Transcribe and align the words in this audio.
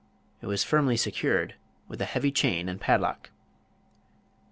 It 0.41 0.47
was 0.47 0.63
firmly 0.63 0.97
secured 0.97 1.53
with 1.87 2.01
a 2.01 2.05
heavy 2.05 2.31
chain 2.31 2.67
and 2.67 2.81
padlock. 2.81 3.29